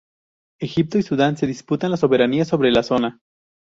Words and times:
Egipto 0.59 0.97
y 0.97 1.03
Sudán 1.03 1.37
se 1.37 1.45
disputan 1.45 1.91
la 1.91 1.97
soberanía 1.97 2.43
sobre 2.43 2.71
la 2.71 2.81
zona. 2.81 3.19